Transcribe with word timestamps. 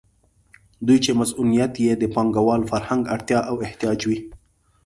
دوی 0.85 0.97
چې 1.05 1.11
مصونیت 1.19 1.73
یې 1.85 1.93
د 1.97 2.03
پانګوال 2.13 2.61
فرهنګ 2.71 3.03
اړتیا 3.15 3.39
او 3.49 3.55
احتیاج 3.65 3.99
وي. 4.09 4.19